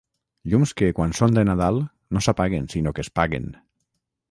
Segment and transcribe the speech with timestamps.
[0.53, 1.77] Llums que, quan són de Nadal,
[2.17, 3.49] no s'apaguen sinó que es paguen.